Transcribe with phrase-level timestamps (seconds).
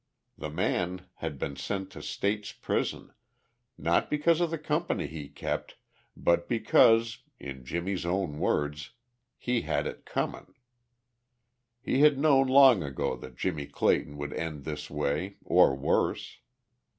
[0.35, 3.13] The man had been sent to state's prison,
[3.77, 5.75] not because of the company he kept,
[6.17, 8.93] but because, in Jimmie's own words,
[9.37, 10.55] "he had it comin'."
[11.83, 16.39] He had known long ago that Jimmie Clayton would end this way, or worse.